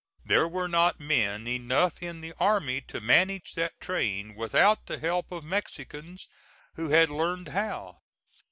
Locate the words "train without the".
3.79-4.97